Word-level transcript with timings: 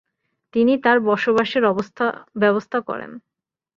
তিনি 0.53 0.73
তার 0.77 0.97
বসবাসের 1.01 1.63
ব্যবস্থা 2.41 2.79
করেন। 2.79 3.11